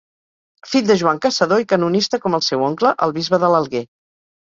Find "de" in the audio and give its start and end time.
0.91-0.95, 3.47-3.55